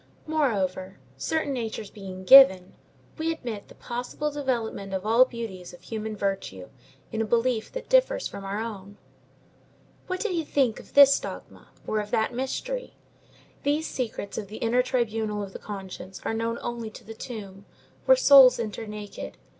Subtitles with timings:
[0.25, 2.73] Moreover, certain natures being given,
[3.19, 6.69] we admit the possible development of all beauties of human virtue
[7.11, 8.97] in a belief that differs from our own.
[10.07, 12.95] What did he think of this dogma, or of that mystery?
[13.61, 17.67] These secrets of the inner tribunal of the conscience are known only to the tomb,
[18.05, 19.37] where souls enter naked.